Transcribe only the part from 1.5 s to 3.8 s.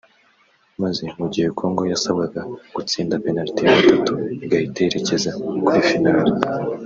Congo yasabwaga gutsinda Penaliti ya